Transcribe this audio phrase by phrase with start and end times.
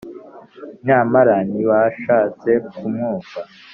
[0.85, 3.39] Nyamara ntibashatse kumwumva.